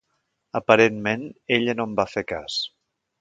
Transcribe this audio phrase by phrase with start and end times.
[0.59, 1.25] Aparentment
[1.59, 2.57] ella no en va fer cas.